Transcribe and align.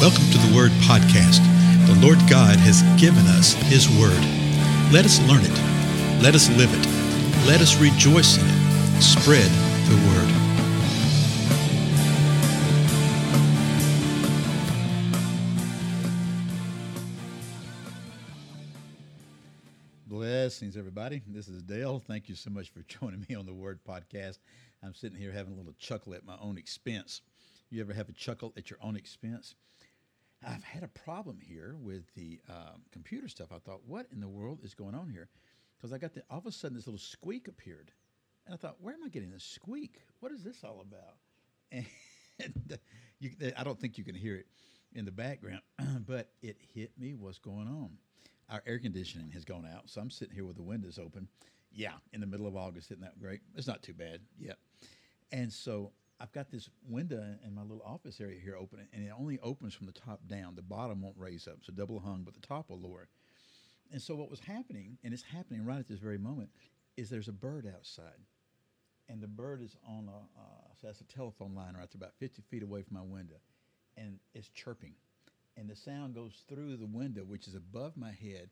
Welcome 0.00 0.30
to 0.30 0.38
the 0.38 0.56
Word 0.56 0.70
Podcast. 0.88 1.44
The 1.86 1.94
Lord 2.00 2.16
God 2.20 2.56
has 2.56 2.80
given 2.98 3.26
us 3.26 3.52
His 3.52 3.86
Word. 3.86 4.18
Let 4.90 5.04
us 5.04 5.20
learn 5.28 5.42
it. 5.44 6.22
Let 6.22 6.34
us 6.34 6.48
live 6.56 6.72
it. 6.72 6.86
Let 7.46 7.60
us 7.60 7.76
rejoice 7.78 8.38
in 8.38 8.46
it. 8.46 9.02
Spread 9.02 9.50
the 9.90 9.96
Word. 10.08 10.30
Blessings, 20.06 20.78
everybody. 20.78 21.20
This 21.26 21.46
is 21.46 21.62
Dale. 21.62 21.98
Thank 21.98 22.30
you 22.30 22.34
so 22.36 22.48
much 22.48 22.70
for 22.70 22.80
joining 22.88 23.26
me 23.28 23.34
on 23.34 23.44
the 23.44 23.52
Word 23.52 23.80
Podcast. 23.86 24.38
I'm 24.82 24.94
sitting 24.94 25.18
here 25.18 25.30
having 25.30 25.52
a 25.52 25.56
little 25.56 25.74
chuckle 25.78 26.14
at 26.14 26.24
my 26.24 26.38
own 26.40 26.56
expense. 26.56 27.20
You 27.68 27.82
ever 27.82 27.92
have 27.92 28.08
a 28.08 28.12
chuckle 28.12 28.54
at 28.56 28.70
your 28.70 28.78
own 28.82 28.96
expense? 28.96 29.56
I've 30.46 30.64
had 30.64 30.82
a 30.82 30.88
problem 30.88 31.38
here 31.40 31.76
with 31.78 32.04
the 32.14 32.40
uh, 32.48 32.76
computer 32.92 33.28
stuff. 33.28 33.48
I 33.54 33.58
thought, 33.58 33.82
what 33.86 34.06
in 34.12 34.20
the 34.20 34.28
world 34.28 34.60
is 34.62 34.74
going 34.74 34.94
on 34.94 35.08
here? 35.08 35.28
Because 35.76 35.92
I 35.92 35.98
got 35.98 36.14
the 36.14 36.22
all 36.30 36.38
of 36.38 36.46
a 36.46 36.52
sudden 36.52 36.76
this 36.76 36.86
little 36.86 36.98
squeak 36.98 37.48
appeared, 37.48 37.90
and 38.46 38.54
I 38.54 38.56
thought, 38.56 38.76
where 38.80 38.94
am 38.94 39.04
I 39.04 39.08
getting 39.08 39.30
this 39.30 39.44
squeak? 39.44 40.00
What 40.20 40.32
is 40.32 40.42
this 40.42 40.64
all 40.64 40.82
about? 40.82 41.16
And 42.42 42.78
you, 43.18 43.32
I 43.54 43.64
don't 43.64 43.78
think 43.78 43.98
you 43.98 44.04
can 44.04 44.14
hear 44.14 44.34
it 44.34 44.46
in 44.94 45.04
the 45.04 45.10
background, 45.10 45.60
but 46.06 46.30
it 46.40 46.56
hit 46.72 46.90
me. 46.98 47.12
What's 47.12 47.36
going 47.36 47.68
on? 47.68 47.90
Our 48.48 48.62
air 48.66 48.78
conditioning 48.78 49.30
has 49.32 49.44
gone 49.44 49.68
out, 49.70 49.90
so 49.90 50.00
I'm 50.00 50.08
sitting 50.08 50.34
here 50.34 50.46
with 50.46 50.56
the 50.56 50.62
windows 50.62 50.98
open. 50.98 51.28
Yeah, 51.70 51.92
in 52.14 52.20
the 52.22 52.26
middle 52.26 52.46
of 52.46 52.56
August, 52.56 52.90
isn't 52.90 53.02
that 53.02 53.20
great? 53.20 53.40
It's 53.54 53.66
not 53.66 53.82
too 53.82 53.92
bad 53.92 54.20
yet. 54.38 54.56
And 55.32 55.52
so 55.52 55.92
I've 56.20 56.32
got 56.32 56.50
this 56.50 56.68
window 56.86 57.24
in 57.44 57.54
my 57.54 57.62
little 57.62 57.82
office 57.82 58.20
area 58.20 58.38
here 58.38 58.56
open, 58.56 58.86
and 58.92 59.06
it 59.06 59.12
only 59.18 59.38
opens 59.42 59.72
from 59.72 59.86
the 59.86 59.92
top 59.92 60.20
down. 60.26 60.54
The 60.54 60.62
bottom 60.62 61.00
won't 61.00 61.16
raise 61.16 61.48
up, 61.48 61.58
so 61.62 61.72
double 61.72 61.98
hung, 61.98 62.22
but 62.24 62.34
the 62.34 62.46
top 62.46 62.68
will 62.68 62.78
lower. 62.78 63.08
And 63.90 64.02
so 64.02 64.14
what 64.14 64.30
was 64.30 64.40
happening, 64.40 64.98
and 65.02 65.14
it's 65.14 65.22
happening 65.22 65.64
right 65.64 65.78
at 65.78 65.88
this 65.88 65.98
very 65.98 66.18
moment, 66.18 66.50
is 66.96 67.08
there's 67.08 67.28
a 67.28 67.32
bird 67.32 67.66
outside, 67.74 68.20
and 69.08 69.22
the 69.22 69.26
bird 69.26 69.62
is 69.62 69.76
on 69.88 70.08
a 70.08 70.40
uh, 70.40 70.74
so 70.78 70.86
that's 70.86 71.00
a 71.00 71.04
telephone 71.04 71.54
line 71.54 71.74
right 71.74 71.90
there, 71.90 71.98
about 71.98 72.14
50 72.18 72.42
feet 72.50 72.62
away 72.62 72.82
from 72.82 72.98
my 72.98 73.02
window, 73.02 73.36
and 73.96 74.18
it's 74.34 74.50
chirping, 74.50 74.94
and 75.56 75.70
the 75.70 75.76
sound 75.76 76.14
goes 76.14 76.44
through 76.48 76.76
the 76.76 76.86
window, 76.86 77.22
which 77.22 77.48
is 77.48 77.54
above 77.54 77.96
my 77.96 78.12
head, 78.12 78.50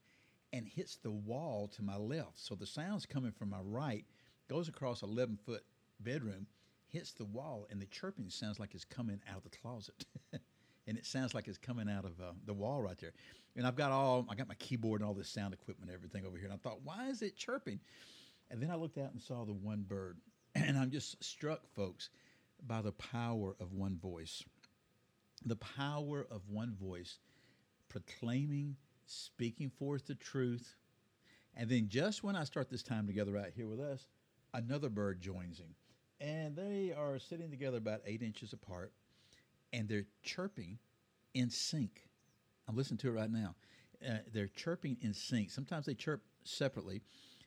and 0.55 0.67
hits 0.67 0.97
the 0.97 1.11
wall 1.11 1.69
to 1.77 1.83
my 1.83 1.97
left. 1.97 2.39
So 2.39 2.55
the 2.55 2.67
sound's 2.67 3.05
coming 3.05 3.33
from 3.33 3.51
my 3.51 3.61
right, 3.63 4.07
goes 4.49 4.69
across 4.69 5.03
11 5.03 5.39
foot 5.45 5.65
bedroom 6.01 6.47
hits 6.89 7.13
the 7.13 7.25
wall, 7.25 7.67
and 7.71 7.81
the 7.81 7.87
chirping 7.87 8.31
sounds 8.31 8.59
like 8.59 8.75
it's 8.75 8.85
coming 8.85 9.21
out 9.31 9.39
of 9.39 9.43
the 9.45 9.57
closet. 9.57 10.05
and 10.87 10.97
it 10.97 11.05
sounds 11.05 11.35
like 11.35 11.49
it's 11.49 11.59
coming 11.59 11.89
out 11.89 12.05
of 12.05 12.21
uh, 12.21 12.33
the 12.47 12.55
wall 12.55 12.81
right 12.81 12.97
there. 12.99 13.13
And 13.57 13.67
I've 13.67 13.77
got 13.77 13.93
all, 13.93 14.27
I 14.29 14.35
got 14.35 14.49
my 14.49 14.55
keyboard 14.55 15.01
and 15.01 15.09
all 15.09 15.15
this 15.15 15.29
sound 15.29 15.53
equipment, 15.53 15.91
and 15.91 15.97
everything 15.97 16.25
over 16.25 16.37
here. 16.37 16.47
And 16.47 16.55
I 16.55 16.57
thought, 16.57 16.81
why 16.83 17.09
is 17.09 17.23
it 17.23 17.37
chirping? 17.37 17.81
And 18.51 18.63
then 18.63 18.71
I 18.71 18.77
looked 18.77 18.99
out 18.99 19.13
and 19.13 19.21
saw 19.21 19.45
the 19.45 19.53
one 19.53 19.85
bird. 19.87 20.19
and 20.55 20.79
I'm 20.79 20.91
just 20.91 21.23
struck, 21.23 21.61
folks, 21.75 22.09
by 22.67 22.81
the 22.81 22.93
power 22.93 23.55
of 23.61 23.73
one 23.73 23.99
voice. 23.99 24.43
The 25.45 25.57
power 25.57 26.27
of 26.31 26.49
one 26.49 26.75
voice 26.75 27.19
proclaiming, 27.89 28.77
speaking 29.07 29.71
forth 29.71 30.07
the 30.07 30.15
truth. 30.15 30.75
And 31.55 31.69
then 31.69 31.89
just 31.89 32.25
when 32.25 32.37
I 32.37 32.45
start 32.45 32.71
this 32.71 32.83
time 32.83 33.07
together 33.07 33.33
right 33.33 33.53
here 33.55 33.67
with 33.67 33.81
us, 33.81 34.07
another 34.55 34.89
bird 34.89 35.21
joins 35.21 35.59
him 35.59 35.75
and 36.21 36.57
they 36.57 36.93
are 36.97 37.19
sitting 37.19 37.51
together 37.51 37.79
about 37.79 38.01
eight 38.07 38.23
inches 38.23 38.53
apart, 38.53 38.93
and 39.73 39.89
they're 39.89 40.07
chirping 40.23 40.79
in 41.35 41.51
sync. 41.51 42.03
I'm 42.69 42.77
listening 42.77 42.99
to 42.99 43.09
it 43.09 43.13
right 43.13 43.31
now. 43.31 43.55
Uh, 44.07 44.19
they're 44.33 44.49
chirping 44.49 44.97
in 45.01 45.15
sync. 45.15 45.51
Sometimes 45.51 45.87
they 45.87 45.95
chirp 45.95 46.23
separately, 46.45 47.03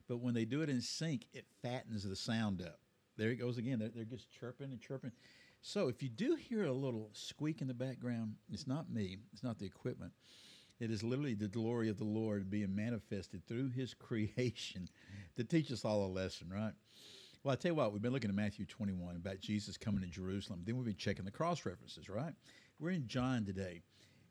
but 0.08 0.18
when 0.20 0.34
they 0.34 0.46
do 0.46 0.62
it 0.62 0.70
in 0.70 0.82
sync, 0.82 1.28
it 1.34 1.46
fattens 1.62 2.04
the 2.04 2.16
sound 2.16 2.62
up. 2.62 2.80
There 3.18 3.30
it 3.30 3.36
goes 3.38 3.58
again. 3.58 3.80
They're, 3.80 3.92
they're 3.94 4.04
just 4.04 4.32
chirping 4.32 4.72
and 4.72 4.82
chirping. 4.82 5.12
So 5.62 5.88
if 5.88 6.02
you 6.02 6.10
do 6.10 6.36
hear 6.36 6.66
a 6.66 6.74
little 6.74 7.10
squeak 7.14 7.62
in 7.62 7.68
the 7.68 7.74
background, 7.74 8.36
it's 8.52 8.68
not 8.68 8.90
me. 8.90 9.18
It's 9.32 9.44
not 9.44 9.60
the 9.60 9.66
equipment. 9.66 10.12
It 10.80 10.90
is 10.90 11.04
literally 11.04 11.36
the 11.36 11.48
glory 11.48 11.90
of 11.90 11.98
the 11.98 12.04
Lord 12.04 12.50
being 12.50 12.76
manifested 12.76 13.46
through 13.48 13.70
His 13.70 13.94
creation 14.00 14.90
to 15.36 15.44
teach 15.44 15.72
us 15.72 15.86
all 15.86 16.06
a 16.06 16.08
lesson, 16.08 16.50
right? 16.52 16.74
Well, 17.44 17.54
I 17.54 17.56
tell 17.56 17.72
you 17.72 17.76
what, 17.76 17.92
we've 17.92 18.04
been 18.04 18.14
looking 18.14 18.30
at 18.30 18.36
Matthew 18.36 18.66
21 18.66 19.16
about 19.16 19.40
Jesus 19.40 19.76
coming 19.76 20.02
to 20.02 20.08
Jerusalem. 20.08 20.62
Then 20.64 20.76
we've 20.76 20.86
been 20.86 20.96
checking 20.96 21.26
the 21.26 21.32
cross 21.32 21.66
references, 21.66 22.08
right? 22.08 22.36
We're 22.80 22.92
in 22.92 23.08
John 23.08 23.46
today. 23.46 23.82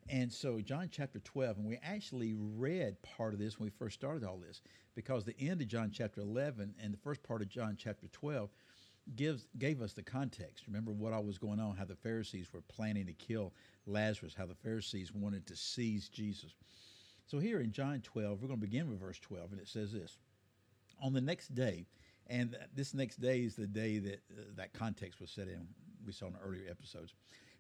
And 0.09 0.33
so, 0.33 0.61
John 0.61 0.89
chapter 0.93 1.19
12, 1.19 1.57
and 1.57 1.67
we 1.67 1.77
actually 1.83 2.35
read 2.37 3.03
part 3.03 3.33
of 3.33 3.41
this 3.41 3.59
when 3.59 3.67
we 3.67 3.71
first 3.71 3.99
started 3.99 4.23
all 4.23 4.39
this, 4.39 4.63
because 4.95 5.25
the 5.25 5.39
end 5.41 5.61
of 5.61 5.67
John 5.67 5.91
chapter 5.93 6.21
11 6.21 6.77
and 6.81 6.93
the 6.93 6.99
first 6.99 7.21
part 7.25 7.43
of 7.43 7.49
John 7.49 7.77
chapter 7.77 8.07
12 8.13 8.49
gives 9.17 9.49
gave 9.59 9.83
us 9.83 9.93
the 9.93 10.05
context. 10.05 10.69
Remember 10.69 10.93
what 10.93 11.13
all 11.13 11.25
was 11.25 11.39
going 11.39 11.59
on, 11.59 11.75
how 11.75 11.87
the 11.87 11.97
Pharisees 11.97 12.53
were 12.53 12.63
planning 12.63 13.07
to 13.07 13.13
kill 13.13 13.53
Lazarus, 13.87 14.35
how 14.39 14.47
the 14.47 14.55
Pharisees 14.55 15.13
wanted 15.13 15.49
to 15.49 15.57
seize 15.57 16.09
Jesus. 16.09 16.55
So, 17.27 17.41
here 17.41 17.61
in 17.61 17.73
John 17.73 18.03
12, 18.03 18.41
we're 18.41 18.49
going 18.49 18.61
to 18.61 18.67
begin 18.67 18.89
with 18.89 19.01
verse 19.01 19.19
12, 19.19 19.51
and 19.51 19.61
it 19.61 19.69
says 19.69 19.91
this 19.91 20.17
On 21.03 21.13
the 21.13 21.21
next 21.21 21.57
day, 21.57 21.87
and 22.31 22.57
this 22.75 22.95
next 22.95 23.21
day 23.21 23.41
is 23.41 23.57
the 23.57 23.67
day 23.67 23.99
that 23.99 24.23
uh, 24.31 24.43
that 24.57 24.73
context 24.73 25.21
was 25.21 25.31
set 25.31 25.49
in. 25.49 25.67
We 26.07 26.13
saw 26.13 26.29
in 26.29 26.37
earlier 26.43 26.71
episodes. 26.71 27.13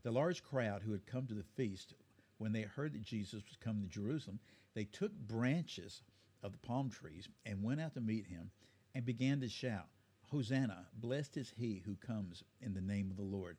The 0.02 0.10
large 0.10 0.42
crowd 0.42 0.82
who 0.82 0.92
had 0.92 1.06
come 1.06 1.26
to 1.26 1.34
the 1.34 1.42
feast, 1.42 1.94
when 2.38 2.52
they 2.52 2.62
heard 2.62 2.94
that 2.94 3.02
Jesus 3.02 3.42
was 3.46 3.58
coming 3.62 3.82
to 3.82 3.88
Jerusalem, 3.88 4.38
they 4.74 4.84
took 4.84 5.12
branches 5.12 6.02
of 6.42 6.52
the 6.52 6.58
palm 6.58 6.88
trees 6.88 7.28
and 7.44 7.62
went 7.62 7.80
out 7.80 7.94
to 7.94 8.00
meet 8.00 8.26
him 8.26 8.50
and 8.94 9.04
began 9.04 9.40
to 9.40 9.48
shout, 9.48 9.88
Hosanna, 10.30 10.86
blessed 10.94 11.36
is 11.36 11.52
he 11.56 11.82
who 11.84 11.96
comes 11.96 12.44
in 12.62 12.72
the 12.72 12.80
name 12.80 13.10
of 13.10 13.16
the 13.16 13.22
Lord, 13.22 13.58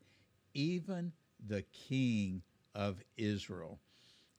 even 0.53 1.11
the 1.45 1.63
King 1.89 2.41
of 2.73 3.01
Israel. 3.17 3.79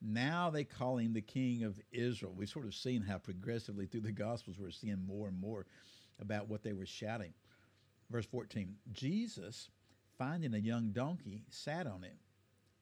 Now 0.00 0.50
they 0.50 0.64
call 0.64 0.96
him 0.96 1.12
the 1.12 1.20
King 1.20 1.62
of 1.62 1.78
Israel. 1.92 2.32
We've 2.36 2.48
sort 2.48 2.66
of 2.66 2.74
seen 2.74 3.02
how 3.02 3.18
progressively 3.18 3.86
through 3.86 4.00
the 4.00 4.12
Gospels 4.12 4.56
we're 4.58 4.70
seeing 4.70 5.06
more 5.06 5.28
and 5.28 5.40
more 5.40 5.66
about 6.20 6.48
what 6.48 6.62
they 6.62 6.72
were 6.72 6.86
shouting. 6.86 7.32
Verse 8.10 8.26
14 8.26 8.76
Jesus, 8.92 9.70
finding 10.18 10.54
a 10.54 10.58
young 10.58 10.90
donkey, 10.90 11.44
sat 11.50 11.86
on 11.86 12.04
it. 12.04 12.16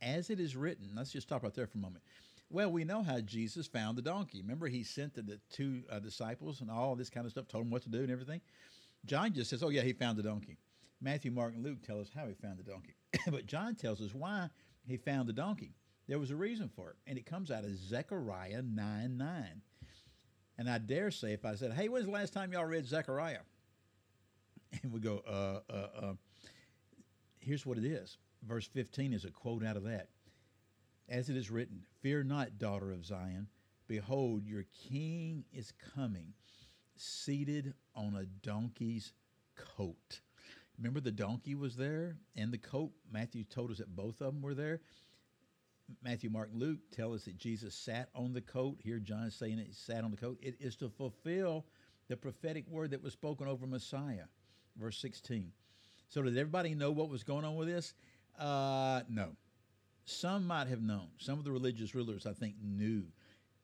As 0.03 0.31
it 0.31 0.41
is 0.41 0.57
written, 0.57 0.91
let's 0.97 1.13
just 1.13 1.27
stop 1.29 1.43
right 1.43 1.55
there 1.55 1.67
for 1.67 1.79
a 1.79 1.81
moment. 1.81 2.03
Well, 2.49 2.73
we 2.73 2.85
know 2.85 3.03
how 3.03 3.21
Jesus 3.21 3.67
found 3.67 3.97
the 3.97 4.03
donkey. 4.03 4.41
Remember, 4.41 4.67
he 4.67 4.83
sent 4.83 5.15
the, 5.15 5.23
the 5.23 5.41
two 5.51 5.83
uh, 5.91 6.01
disciples 6.01 6.61
and 6.61 6.71
all 6.71 6.97
this 6.97 7.11
kind 7.11 7.27
of 7.27 7.33
stuff, 7.33 7.47
told 7.47 7.65
them 7.65 7.71
what 7.71 7.83
to 7.83 7.91
do 7.91 8.01
and 8.01 8.11
everything. 8.11 8.41
John 9.07 9.33
just 9.33 9.51
says, 9.51 9.63
Oh, 9.63 9.69
yeah, 9.69 9.83
he 9.83 9.93
found 9.93 10.19
the 10.19 10.23
donkey. 10.23 10.59
Matthew, 11.01 11.31
Mark, 11.31 11.55
and 11.55 11.65
Luke 11.65 11.83
tell 11.87 12.01
us 12.01 12.11
how 12.15 12.27
he 12.27 12.35
found 12.35 12.59
the 12.59 12.65
donkey. 12.65 12.95
but 13.31 13.47
John 13.47 13.75
tells 13.75 14.01
us 14.01 14.15
why 14.15 14.49
he 14.87 14.97
found 14.97 15.29
the 15.29 15.33
donkey. 15.33 15.75
There 16.09 16.19
was 16.19 16.31
a 16.31 16.37
reason 16.37 16.69
for 16.75 16.91
it, 16.91 16.97
and 17.07 17.17
it 17.17 17.25
comes 17.25 17.51
out 17.51 17.65
of 17.65 17.77
Zechariah 17.77 18.63
9 18.63 19.17
9. 19.17 19.63
And 20.61 20.69
I 20.69 20.77
dare 20.77 21.11
say, 21.11 21.33
if 21.33 21.47
I 21.47 21.55
said, 21.55 21.73
"Hey, 21.73 21.89
when's 21.89 22.05
the 22.05 22.11
last 22.11 22.35
time 22.35 22.53
y'all 22.53 22.67
read 22.67 22.85
Zechariah?" 22.85 23.41
and 24.83 24.93
we 24.93 25.01
go, 25.01 25.23
uh, 25.27 25.61
uh, 25.73 25.89
uh, 25.99 26.13
"Here's 27.39 27.65
what 27.65 27.79
it 27.79 27.85
is." 27.87 28.19
Verse 28.47 28.67
15 28.67 29.15
is 29.15 29.25
a 29.25 29.31
quote 29.31 29.65
out 29.65 29.79
of 29.79 29.85
that. 29.85 30.11
As 31.09 31.31
it 31.31 31.37
is 31.39 31.51
written, 31.51 31.87
"Fear 32.03 32.25
not, 32.25 32.59
daughter 32.59 32.93
of 32.93 33.07
Zion; 33.07 33.49
behold, 33.89 34.45
your 34.45 34.67
king 34.87 35.47
is 35.51 35.73
coming, 35.95 36.35
seated 36.95 37.73
on 37.95 38.15
a 38.15 38.27
donkey's 38.27 39.15
coat." 39.57 40.21
Remember, 40.77 41.01
the 41.01 41.11
donkey 41.11 41.55
was 41.55 41.75
there 41.75 42.19
and 42.37 42.53
the 42.53 42.59
coat. 42.59 42.93
Matthew 43.11 43.45
told 43.45 43.71
us 43.71 43.79
that 43.79 43.97
both 43.97 44.21
of 44.21 44.35
them 44.35 44.43
were 44.43 44.55
there. 44.55 44.83
Matthew, 46.03 46.31
Mark, 46.31 46.51
Luke 46.53 46.79
tell 46.95 47.15
us 47.15 47.25
that 47.25 47.37
Jesus 47.37 47.75
sat 47.75 48.09
on 48.15 48.33
the 48.33 48.41
coat. 48.41 48.79
Here, 48.83 48.99
John 48.99 49.25
is 49.25 49.35
saying 49.35 49.59
he 49.59 49.73
sat 49.73 50.05
on 50.05 50.11
the 50.11 50.17
coat. 50.17 50.39
It 50.43 50.57
is 50.61 50.77
to 50.77 50.89
fulfill 50.89 51.67
the 52.09 52.17
prophetic 52.17 52.69
word 52.69 52.91
that 52.91 53.03
was 53.03 53.13
spoken 53.13 53.47
over 53.47 53.67
Messiah. 53.67 54.25
Verse 54.77 54.99
16. 54.99 55.53
So, 56.09 56.23
did 56.23 56.37
everybody 56.37 56.75
know 56.75 56.91
what 56.91 57.09
was 57.09 57.23
going 57.23 57.45
on 57.45 57.57
with 57.57 57.69
this? 57.69 57.95
Uh, 58.39 59.03
no. 59.09 59.31
Some 60.05 60.47
might 60.47 60.67
have 60.67 60.83
known. 60.83 61.09
Some 61.19 61.39
of 61.39 61.45
the 61.45 61.53
religious 61.53 61.95
rulers, 61.95 62.27
I 62.27 62.33
think, 62.33 62.57
knew 62.63 63.05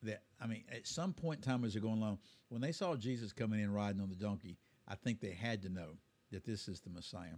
that. 0.03 0.23
I 0.41 0.47
mean, 0.47 0.65
at 0.71 0.87
some 0.87 1.13
point 1.13 1.45
in 1.45 1.51
time 1.51 1.65
as 1.65 1.73
they're 1.73 1.83
going 1.83 1.99
along, 1.99 2.19
when 2.49 2.61
they 2.61 2.73
saw 2.73 2.95
Jesus 2.95 3.33
coming 3.33 3.61
in 3.61 3.73
riding 3.73 4.01
on 4.01 4.09
the 4.09 4.15
donkey, 4.15 4.59
I 4.87 4.95
think 4.95 5.21
they 5.21 5.33
had 5.33 5.63
to 5.63 5.69
know 5.69 5.97
that 6.31 6.45
this 6.45 6.69
is 6.69 6.81
the 6.81 6.91
Messiah. 6.91 7.37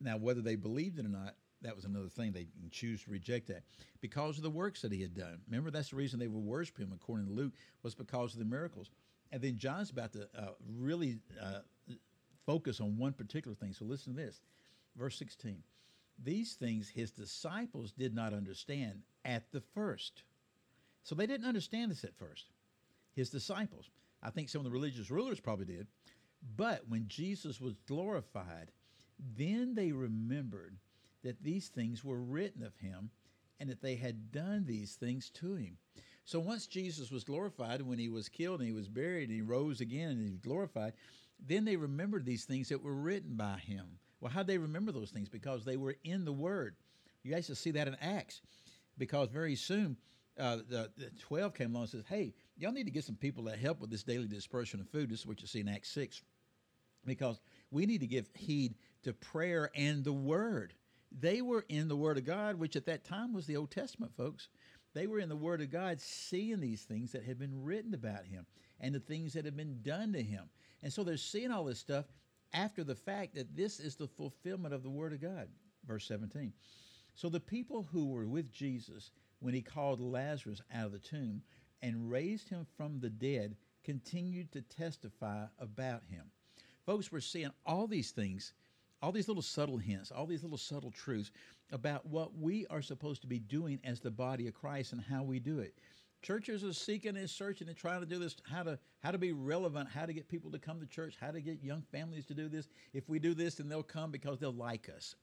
Now, 0.00 0.16
whether 0.16 0.40
they 0.40 0.56
believed 0.56 0.98
it 0.98 1.06
or 1.06 1.10
not, 1.10 1.34
that 1.62 1.76
was 1.76 1.84
another 1.84 2.08
thing. 2.08 2.32
They 2.32 2.46
choose 2.70 3.04
to 3.04 3.10
reject 3.10 3.48
that 3.48 3.62
because 4.00 4.36
of 4.36 4.42
the 4.42 4.50
works 4.50 4.82
that 4.82 4.92
he 4.92 5.02
had 5.02 5.14
done. 5.14 5.40
Remember, 5.48 5.70
that's 5.70 5.90
the 5.90 5.96
reason 5.96 6.18
they 6.18 6.28
were 6.28 6.38
worship 6.40 6.78
him, 6.78 6.92
according 6.94 7.26
to 7.26 7.32
Luke, 7.32 7.52
was 7.82 7.94
because 7.94 8.32
of 8.32 8.38
the 8.38 8.44
miracles. 8.44 8.90
And 9.32 9.42
then 9.42 9.58
John's 9.58 9.90
about 9.90 10.12
to 10.14 10.28
uh, 10.36 10.48
really 10.78 11.18
uh, 11.40 11.60
focus 12.46 12.80
on 12.80 12.98
one 12.98 13.12
particular 13.12 13.54
thing. 13.54 13.72
So 13.72 13.84
listen 13.84 14.14
to 14.14 14.22
this. 14.22 14.40
Verse 14.96 15.16
16. 15.18 15.62
these 16.22 16.54
things 16.54 16.88
his 16.88 17.10
disciples 17.10 17.92
did 17.92 18.14
not 18.14 18.32
understand 18.32 19.02
at 19.24 19.50
the 19.52 19.60
first. 19.60 20.22
So 21.02 21.14
they 21.14 21.26
didn't 21.26 21.46
understand 21.46 21.90
this 21.90 22.04
at 22.04 22.16
first. 22.16 22.46
His 23.14 23.30
disciples. 23.30 23.90
I 24.22 24.30
think 24.30 24.48
some 24.48 24.60
of 24.60 24.64
the 24.64 24.70
religious 24.70 25.10
rulers 25.10 25.40
probably 25.40 25.66
did. 25.66 25.86
But 26.56 26.82
when 26.88 27.06
Jesus 27.08 27.60
was 27.60 27.74
glorified, 27.86 28.70
then 29.36 29.74
they 29.74 29.92
remembered 29.92 30.76
that 31.22 31.42
these 31.42 31.68
things 31.68 32.04
were 32.04 32.20
written 32.20 32.62
of 32.62 32.76
him 32.76 33.10
and 33.58 33.68
that 33.68 33.82
they 33.82 33.96
had 33.96 34.32
done 34.32 34.64
these 34.66 34.94
things 34.94 35.30
to 35.30 35.54
him. 35.54 35.76
So 36.24 36.40
once 36.40 36.66
Jesus 36.66 37.10
was 37.10 37.24
glorified, 37.24 37.82
when 37.82 37.98
he 37.98 38.08
was 38.08 38.28
killed 38.28 38.60
and 38.60 38.68
he 38.68 38.74
was 38.74 38.88
buried 38.88 39.28
and 39.28 39.36
he 39.36 39.42
rose 39.42 39.80
again 39.80 40.10
and 40.10 40.22
he 40.22 40.30
was 40.30 40.38
glorified, 40.38 40.92
then 41.44 41.64
they 41.64 41.76
remembered 41.76 42.24
these 42.24 42.44
things 42.44 42.68
that 42.68 42.82
were 42.82 42.94
written 42.94 43.34
by 43.36 43.56
him. 43.56 43.98
Well, 44.20 44.30
how 44.30 44.42
did 44.42 44.48
they 44.48 44.58
remember 44.58 44.92
those 44.92 45.10
things? 45.10 45.28
Because 45.28 45.64
they 45.64 45.76
were 45.76 45.96
in 46.04 46.24
the 46.24 46.32
Word. 46.32 46.76
You 47.22 47.32
guys 47.32 47.50
see 47.58 47.70
that 47.72 47.88
in 47.88 47.96
Acts, 48.00 48.40
because 48.98 49.28
very 49.28 49.56
soon 49.56 49.96
uh, 50.38 50.56
the, 50.68 50.90
the 50.96 51.10
12 51.18 51.54
came 51.54 51.70
along 51.72 51.82
and 51.82 51.90
says, 51.90 52.04
hey, 52.08 52.34
y'all 52.56 52.72
need 52.72 52.84
to 52.84 52.90
get 52.90 53.04
some 53.04 53.16
people 53.16 53.44
that 53.44 53.58
help 53.58 53.80
with 53.80 53.90
this 53.90 54.02
daily 54.02 54.26
dispersion 54.26 54.80
of 54.80 54.88
food. 54.88 55.10
This 55.10 55.20
is 55.20 55.26
what 55.26 55.40
you 55.40 55.46
see 55.46 55.60
in 55.60 55.68
Acts 55.68 55.90
6. 55.90 56.22
Because 57.04 57.40
we 57.70 57.86
need 57.86 58.00
to 58.00 58.06
give 58.06 58.28
heed 58.34 58.74
to 59.02 59.12
prayer 59.12 59.70
and 59.74 60.04
the 60.04 60.12
Word. 60.12 60.74
They 61.12 61.42
were 61.42 61.64
in 61.68 61.88
the 61.88 61.96
Word 61.96 62.18
of 62.18 62.24
God, 62.24 62.56
which 62.56 62.76
at 62.76 62.86
that 62.86 63.04
time 63.04 63.32
was 63.32 63.46
the 63.46 63.56
Old 63.56 63.70
Testament, 63.70 64.12
folks. 64.16 64.48
They 64.94 65.06
were 65.06 65.18
in 65.18 65.28
the 65.28 65.36
Word 65.36 65.60
of 65.60 65.70
God, 65.70 66.00
seeing 66.00 66.60
these 66.60 66.82
things 66.82 67.12
that 67.12 67.24
had 67.24 67.38
been 67.38 67.62
written 67.62 67.94
about 67.94 68.26
Him 68.26 68.46
and 68.80 68.94
the 68.94 69.00
things 69.00 69.32
that 69.32 69.44
had 69.44 69.56
been 69.56 69.82
done 69.82 70.12
to 70.12 70.22
Him. 70.22 70.48
And 70.82 70.92
so 70.92 71.04
they're 71.04 71.16
seeing 71.16 71.50
all 71.50 71.64
this 71.64 71.78
stuff 71.78 72.06
after 72.52 72.82
the 72.82 72.94
fact 72.94 73.34
that 73.34 73.56
this 73.56 73.80
is 73.80 73.96
the 73.96 74.08
fulfillment 74.08 74.74
of 74.74 74.82
the 74.82 74.90
Word 74.90 75.12
of 75.12 75.20
God. 75.20 75.48
Verse 75.86 76.06
17. 76.06 76.52
So 77.14 77.28
the 77.28 77.40
people 77.40 77.86
who 77.90 78.06
were 78.06 78.26
with 78.26 78.52
Jesus 78.52 79.10
when 79.40 79.54
he 79.54 79.62
called 79.62 80.00
Lazarus 80.00 80.62
out 80.72 80.86
of 80.86 80.92
the 80.92 80.98
tomb 80.98 81.42
and 81.82 82.10
raised 82.10 82.48
him 82.48 82.66
from 82.76 83.00
the 83.00 83.10
dead 83.10 83.56
continued 83.84 84.52
to 84.52 84.62
testify 84.62 85.44
about 85.58 86.02
him. 86.08 86.24
Folks, 86.84 87.10
we're 87.10 87.20
seeing 87.20 87.50
all 87.66 87.86
these 87.86 88.10
things, 88.10 88.52
all 89.02 89.12
these 89.12 89.28
little 89.28 89.42
subtle 89.42 89.78
hints, 89.78 90.10
all 90.10 90.26
these 90.26 90.42
little 90.42 90.58
subtle 90.58 90.90
truths 90.90 91.30
about 91.72 92.06
what 92.06 92.36
we 92.36 92.66
are 92.68 92.82
supposed 92.82 93.22
to 93.22 93.26
be 93.26 93.38
doing 93.38 93.80
as 93.84 94.00
the 94.00 94.10
body 94.10 94.46
of 94.46 94.54
Christ 94.54 94.92
and 94.92 95.00
how 95.00 95.22
we 95.22 95.38
do 95.38 95.60
it. 95.60 95.74
Churches 96.22 96.62
are 96.64 96.72
seeking 96.74 97.16
and 97.16 97.30
searching 97.30 97.68
and 97.68 97.76
trying 97.76 98.00
to 98.00 98.06
do 98.06 98.18
this, 98.18 98.36
how 98.50 98.62
to 98.62 98.78
how 98.98 99.10
to 99.10 99.16
be 99.16 99.32
relevant, 99.32 99.88
how 99.88 100.04
to 100.04 100.12
get 100.12 100.28
people 100.28 100.50
to 100.50 100.58
come 100.58 100.78
to 100.80 100.86
church, 100.86 101.16
how 101.18 101.30
to 101.30 101.40
get 101.40 101.62
young 101.62 101.82
families 101.90 102.26
to 102.26 102.34
do 102.34 102.48
this. 102.48 102.68
If 102.92 103.08
we 103.08 103.18
do 103.18 103.32
this, 103.32 103.54
then 103.54 103.68
they'll 103.68 103.82
come 103.82 104.10
because 104.10 104.38
they'll 104.38 104.52
like 104.52 104.90
us. 104.94 105.14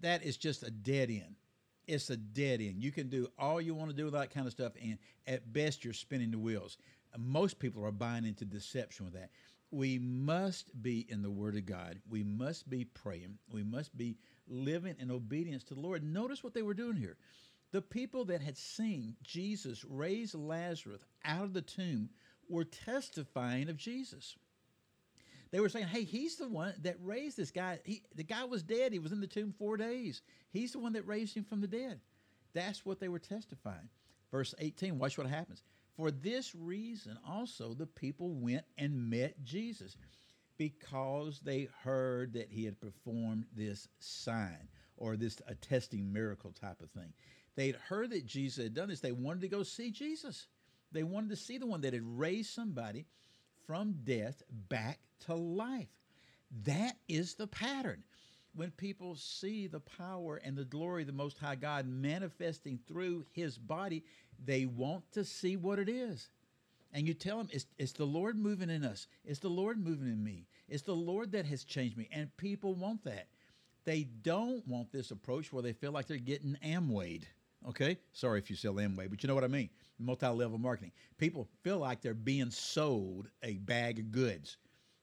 That 0.00 0.22
is 0.22 0.36
just 0.36 0.62
a 0.62 0.70
dead 0.70 1.08
end. 1.08 1.36
It's 1.86 2.10
a 2.10 2.16
dead 2.16 2.60
end. 2.60 2.82
You 2.82 2.92
can 2.92 3.08
do 3.08 3.28
all 3.38 3.60
you 3.60 3.74
want 3.74 3.90
to 3.90 3.96
do 3.96 4.04
with 4.04 4.14
that 4.14 4.30
kind 4.30 4.46
of 4.46 4.52
stuff, 4.52 4.72
and 4.80 4.98
at 5.26 5.52
best, 5.52 5.84
you're 5.84 5.94
spinning 5.94 6.30
the 6.30 6.38
wheels. 6.38 6.76
Most 7.18 7.58
people 7.58 7.84
are 7.84 7.90
buying 7.90 8.24
into 8.24 8.44
deception 8.44 9.06
with 9.06 9.14
that. 9.14 9.30
We 9.72 9.98
must 9.98 10.82
be 10.82 11.06
in 11.08 11.22
the 11.22 11.30
Word 11.30 11.56
of 11.56 11.64
God. 11.64 11.98
We 12.08 12.22
must 12.22 12.68
be 12.68 12.84
praying. 12.84 13.38
We 13.50 13.64
must 13.64 13.96
be 13.96 14.18
living 14.46 14.96
in 14.98 15.10
obedience 15.10 15.64
to 15.64 15.74
the 15.74 15.80
Lord. 15.80 16.04
Notice 16.04 16.44
what 16.44 16.52
they 16.52 16.62
were 16.62 16.74
doing 16.74 16.96
here. 16.96 17.16
The 17.72 17.80
people 17.80 18.26
that 18.26 18.42
had 18.42 18.58
seen 18.58 19.16
Jesus 19.22 19.82
raise 19.84 20.34
Lazarus 20.34 21.06
out 21.24 21.44
of 21.44 21.54
the 21.54 21.62
tomb 21.62 22.10
were 22.50 22.64
testifying 22.64 23.70
of 23.70 23.78
Jesus. 23.78 24.36
They 25.52 25.60
were 25.60 25.70
saying, 25.70 25.86
"Hey, 25.86 26.04
he's 26.04 26.36
the 26.36 26.48
one 26.48 26.74
that 26.82 26.96
raised 27.02 27.38
this 27.38 27.50
guy. 27.50 27.80
He, 27.84 28.02
the 28.14 28.24
guy 28.24 28.44
was 28.44 28.62
dead. 28.62 28.92
He 28.92 28.98
was 28.98 29.12
in 29.12 29.20
the 29.20 29.26
tomb 29.26 29.54
four 29.58 29.78
days. 29.78 30.20
He's 30.50 30.72
the 30.72 30.80
one 30.80 30.92
that 30.92 31.06
raised 31.06 31.34
him 31.34 31.44
from 31.44 31.62
the 31.62 31.66
dead." 31.66 32.00
That's 32.52 32.84
what 32.84 33.00
they 33.00 33.08
were 33.08 33.18
testifying. 33.18 33.88
Verse 34.30 34.54
18. 34.58 34.98
Watch 34.98 35.16
what 35.16 35.26
happens. 35.26 35.62
For 35.96 36.10
this 36.10 36.54
reason, 36.54 37.18
also 37.28 37.74
the 37.74 37.86
people 37.86 38.34
went 38.34 38.64
and 38.78 39.10
met 39.10 39.42
Jesus, 39.44 39.96
because 40.58 41.40
they 41.40 41.68
heard 41.82 42.34
that 42.34 42.50
he 42.50 42.64
had 42.64 42.80
performed 42.80 43.46
this 43.54 43.88
sign 43.98 44.68
or 44.96 45.16
this 45.16 45.40
attesting 45.48 46.12
miracle 46.12 46.52
type 46.52 46.80
of 46.80 46.90
thing. 46.90 47.12
They'd 47.56 47.74
heard 47.74 48.10
that 48.10 48.26
Jesus 48.26 48.62
had 48.62 48.74
done 48.74 48.88
this. 48.88 49.00
They 49.00 49.12
wanted 49.12 49.40
to 49.42 49.48
go 49.48 49.62
see 49.62 49.90
Jesus. 49.90 50.46
They 50.92 51.02
wanted 51.02 51.30
to 51.30 51.36
see 51.36 51.58
the 51.58 51.66
one 51.66 51.80
that 51.80 51.94
had 51.94 52.18
raised 52.18 52.54
somebody 52.54 53.06
from 53.66 53.96
death 54.04 54.42
back 54.68 55.00
to 55.26 55.34
life. 55.34 55.88
That 56.64 56.96
is 57.08 57.34
the 57.34 57.46
pattern. 57.46 58.04
When 58.54 58.70
people 58.72 59.16
see 59.16 59.66
the 59.66 59.80
power 59.80 60.36
and 60.36 60.56
the 60.56 60.64
glory 60.64 61.02
of 61.02 61.06
the 61.06 61.12
Most 61.12 61.38
High 61.38 61.54
God 61.54 61.86
manifesting 61.86 62.78
through 62.86 63.24
his 63.32 63.56
body, 63.56 64.04
they 64.44 64.66
want 64.66 65.10
to 65.12 65.24
see 65.24 65.56
what 65.56 65.78
it 65.78 65.88
is. 65.88 66.28
And 66.92 67.06
you 67.06 67.14
tell 67.14 67.38
them, 67.38 67.48
it's, 67.50 67.66
it's 67.78 67.92
the 67.92 68.04
Lord 68.04 68.38
moving 68.38 68.68
in 68.68 68.84
us. 68.84 69.06
It's 69.24 69.40
the 69.40 69.48
Lord 69.48 69.82
moving 69.82 70.08
in 70.08 70.22
me. 70.22 70.46
It's 70.68 70.82
the 70.82 70.94
Lord 70.94 71.32
that 71.32 71.46
has 71.46 71.64
changed 71.64 71.96
me. 71.96 72.08
And 72.12 72.34
people 72.36 72.74
want 72.74 73.02
that. 73.04 73.28
They 73.84 74.04
don't 74.22 74.66
want 74.68 74.92
this 74.92 75.10
approach 75.10 75.52
where 75.52 75.62
they 75.62 75.72
feel 75.72 75.92
like 75.92 76.06
they're 76.06 76.18
getting 76.18 76.56
Amwayed. 76.64 77.24
Okay? 77.68 77.96
Sorry 78.12 78.38
if 78.38 78.50
you 78.50 78.56
sell 78.56 78.74
Amway, 78.74 79.08
but 79.08 79.22
you 79.22 79.26
know 79.28 79.34
what 79.34 79.44
I 79.44 79.48
mean. 79.48 79.70
Multi 79.98 80.26
level 80.26 80.58
marketing. 80.58 80.92
People 81.16 81.48
feel 81.62 81.78
like 81.78 82.00
they're 82.00 82.14
being 82.14 82.50
sold 82.50 83.28
a 83.42 83.54
bag 83.58 83.98
of 83.98 84.10
goods. 84.10 84.58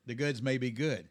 The 0.05 0.15
goods 0.15 0.41
may 0.41 0.57
be 0.57 0.71
good, 0.71 1.07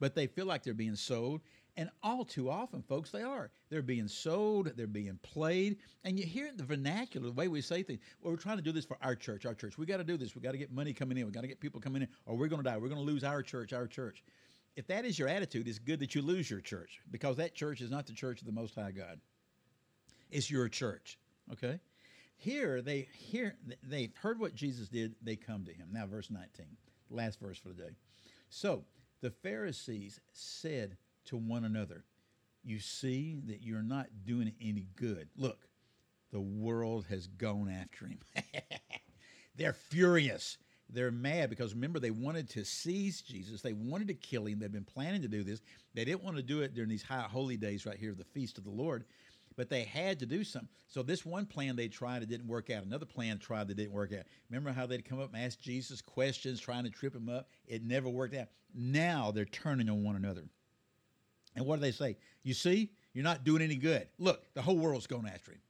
but 0.00 0.14
they 0.14 0.26
feel 0.26 0.46
like 0.46 0.62
they're 0.62 0.74
being 0.74 0.96
sold. 0.96 1.40
And 1.76 1.88
all 2.02 2.24
too 2.24 2.50
often, 2.50 2.82
folks, 2.82 3.10
they 3.10 3.22
are. 3.22 3.50
They're 3.70 3.82
being 3.82 4.08
sold, 4.08 4.72
they're 4.76 4.86
being 4.86 5.18
played. 5.22 5.78
And 6.04 6.18
you 6.18 6.26
hear 6.26 6.50
the 6.54 6.64
vernacular, 6.64 7.26
the 7.26 7.32
way 7.32 7.48
we 7.48 7.62
say 7.62 7.82
things. 7.82 8.00
Well, 8.20 8.32
we're 8.32 8.38
trying 8.38 8.58
to 8.58 8.62
do 8.62 8.72
this 8.72 8.84
for 8.84 8.98
our 9.00 9.14
church, 9.14 9.46
our 9.46 9.54
church. 9.54 9.78
We 9.78 9.86
got 9.86 9.96
to 9.96 10.04
do 10.04 10.18
this. 10.18 10.34
We 10.34 10.42
got 10.42 10.52
to 10.52 10.58
get 10.58 10.70
money 10.70 10.92
coming 10.92 11.16
in. 11.16 11.24
We 11.24 11.32
got 11.32 11.40
to 11.40 11.48
get 11.48 11.60
people 11.60 11.80
coming 11.80 12.02
in, 12.02 12.08
or 12.26 12.36
we're 12.36 12.48
going 12.48 12.62
to 12.62 12.70
die. 12.70 12.76
We're 12.76 12.88
going 12.88 13.00
to 13.00 13.10
lose 13.10 13.24
our 13.24 13.42
church, 13.42 13.72
our 13.72 13.86
church. 13.86 14.22
If 14.76 14.86
that 14.88 15.04
is 15.04 15.18
your 15.18 15.28
attitude, 15.28 15.68
it's 15.68 15.78
good 15.78 16.00
that 16.00 16.14
you 16.14 16.22
lose 16.22 16.50
your 16.50 16.60
church 16.60 17.00
because 17.10 17.36
that 17.36 17.54
church 17.54 17.80
is 17.80 17.90
not 17.90 18.06
the 18.06 18.12
church 18.12 18.40
of 18.40 18.46
the 18.46 18.52
Most 18.52 18.74
High 18.74 18.90
God 18.92 19.20
It's 20.30 20.50
your 20.50 20.68
church. 20.68 21.18
Okay? 21.52 21.78
Here 22.36 22.82
they 22.82 23.08
hear 23.14 23.54
they've 23.82 24.14
heard 24.16 24.40
what 24.40 24.54
Jesus 24.54 24.88
did, 24.88 25.14
they 25.22 25.36
come 25.36 25.64
to 25.64 25.72
him. 25.72 25.88
Now 25.92 26.06
verse 26.06 26.30
19, 26.30 26.66
last 27.10 27.38
verse 27.38 27.58
for 27.58 27.68
the 27.68 27.74
day. 27.74 27.90
So 28.48 28.84
the 29.20 29.30
Pharisees 29.30 30.20
said 30.32 30.96
to 31.26 31.36
one 31.36 31.64
another, 31.64 32.04
You 32.64 32.78
see 32.78 33.40
that 33.46 33.62
you're 33.62 33.82
not 33.82 34.06
doing 34.24 34.52
any 34.60 34.86
good. 34.96 35.28
Look, 35.36 35.66
the 36.30 36.40
world 36.40 37.06
has 37.08 37.26
gone 37.26 37.68
after 37.68 38.06
him. 38.06 38.20
They're 39.56 39.72
furious. 39.72 40.58
They're 40.88 41.10
mad 41.10 41.50
because 41.50 41.74
remember, 41.74 41.98
they 41.98 42.10
wanted 42.10 42.50
to 42.50 42.64
seize 42.64 43.22
Jesus. 43.22 43.62
They 43.62 43.72
wanted 43.72 44.08
to 44.08 44.14
kill 44.14 44.46
him. 44.46 44.58
They've 44.58 44.70
been 44.70 44.84
planning 44.84 45.22
to 45.22 45.28
do 45.28 45.42
this. 45.42 45.60
They 45.94 46.04
didn't 46.04 46.22
want 46.22 46.36
to 46.36 46.42
do 46.42 46.60
it 46.60 46.74
during 46.74 46.90
these 46.90 47.02
high 47.02 47.22
holy 47.22 47.56
days 47.56 47.86
right 47.86 47.98
here, 47.98 48.14
the 48.14 48.24
feast 48.24 48.58
of 48.58 48.64
the 48.64 48.70
Lord 48.70 49.04
but 49.56 49.68
they 49.68 49.84
had 49.84 50.18
to 50.20 50.26
do 50.26 50.44
something. 50.44 50.68
So 50.88 51.02
this 51.02 51.24
one 51.24 51.46
plan 51.46 51.76
they 51.76 51.88
tried, 51.88 52.22
it 52.22 52.28
didn't 52.28 52.48
work 52.48 52.70
out. 52.70 52.84
Another 52.84 53.06
plan 53.06 53.38
tried 53.38 53.68
that 53.68 53.76
didn't 53.76 53.92
work 53.92 54.12
out. 54.12 54.24
Remember 54.50 54.72
how 54.72 54.86
they'd 54.86 55.04
come 55.04 55.20
up 55.20 55.32
and 55.32 55.42
ask 55.42 55.60
Jesus 55.60 56.00
questions, 56.00 56.60
trying 56.60 56.84
to 56.84 56.90
trip 56.90 57.14
him 57.14 57.28
up? 57.28 57.48
It 57.66 57.84
never 57.84 58.08
worked 58.08 58.34
out. 58.34 58.48
Now 58.74 59.30
they're 59.30 59.44
turning 59.44 59.88
on 59.88 60.02
one 60.02 60.16
another. 60.16 60.44
And 61.54 61.66
what 61.66 61.76
do 61.76 61.82
they 61.82 61.92
say? 61.92 62.16
You 62.42 62.54
see, 62.54 62.90
you're 63.12 63.24
not 63.24 63.44
doing 63.44 63.62
any 63.62 63.76
good. 63.76 64.08
Look, 64.18 64.42
the 64.54 64.62
whole 64.62 64.78
world's 64.78 65.06
going 65.06 65.26
after 65.26 65.52
him. 65.52 65.60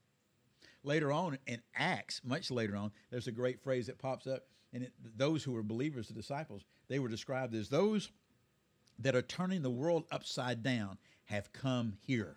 Later 0.84 1.12
on 1.12 1.38
in 1.46 1.60
Acts, 1.76 2.20
much 2.24 2.50
later 2.50 2.76
on, 2.76 2.90
there's 3.10 3.28
a 3.28 3.32
great 3.32 3.60
phrase 3.60 3.86
that 3.86 3.98
pops 3.98 4.26
up, 4.26 4.44
and 4.72 4.84
it, 4.84 4.92
those 5.16 5.44
who 5.44 5.52
were 5.52 5.62
believers, 5.62 6.08
the 6.08 6.14
disciples, 6.14 6.64
they 6.88 6.98
were 6.98 7.08
described 7.08 7.54
as 7.54 7.68
those 7.68 8.10
that 8.98 9.14
are 9.14 9.22
turning 9.22 9.62
the 9.62 9.70
world 9.70 10.04
upside 10.10 10.62
down 10.62 10.98
have 11.24 11.52
come 11.52 11.92
here. 12.04 12.36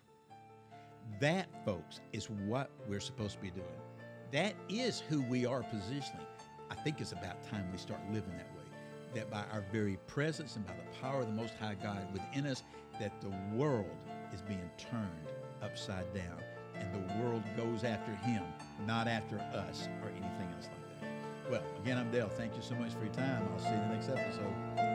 That, 1.20 1.48
folks, 1.64 2.00
is 2.12 2.30
what 2.30 2.70
we're 2.88 3.00
supposed 3.00 3.34
to 3.34 3.40
be 3.40 3.50
doing. 3.50 3.66
That 4.32 4.54
is 4.68 5.00
who 5.08 5.22
we 5.22 5.46
are 5.46 5.62
positioning. 5.62 6.26
I 6.70 6.74
think 6.74 7.00
it's 7.00 7.12
about 7.12 7.48
time 7.48 7.70
we 7.70 7.78
start 7.78 8.00
living 8.12 8.36
that 8.36 8.50
way. 8.54 8.64
That 9.14 9.30
by 9.30 9.44
our 9.52 9.64
very 9.72 9.98
presence 10.06 10.56
and 10.56 10.66
by 10.66 10.74
the 10.74 10.98
power 11.00 11.20
of 11.20 11.26
the 11.26 11.32
Most 11.32 11.54
High 11.54 11.76
God 11.80 12.06
within 12.12 12.46
us, 12.46 12.64
that 13.00 13.20
the 13.20 13.30
world 13.54 13.86
is 14.32 14.42
being 14.42 14.70
turned 14.78 15.10
upside 15.62 16.12
down 16.14 16.38
and 16.74 16.92
the 16.94 17.14
world 17.22 17.42
goes 17.56 17.84
after 17.84 18.14
Him, 18.16 18.42
not 18.86 19.08
after 19.08 19.38
us 19.38 19.88
or 20.02 20.10
anything 20.10 20.48
else 20.56 20.68
like 20.68 21.00
that. 21.00 21.50
Well, 21.50 21.62
again, 21.82 21.98
I'm 21.98 22.10
Dale. 22.10 22.28
Thank 22.28 22.56
you 22.56 22.62
so 22.62 22.74
much 22.74 22.92
for 22.92 23.04
your 23.04 23.14
time. 23.14 23.48
I'll 23.52 23.58
see 23.60 23.68
you 23.68 23.74
in 23.74 23.88
the 23.88 23.94
next 23.94 24.08
episode. 24.08 24.85